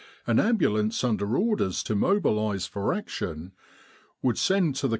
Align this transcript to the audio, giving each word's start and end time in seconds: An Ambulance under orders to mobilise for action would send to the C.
An 0.25 0.39
Ambulance 0.39 1.03
under 1.03 1.37
orders 1.37 1.83
to 1.83 1.93
mobilise 1.93 2.65
for 2.65 2.91
action 2.91 3.51
would 4.23 4.35
send 4.39 4.73
to 4.77 4.87
the 4.87 4.89
C. 4.89 4.89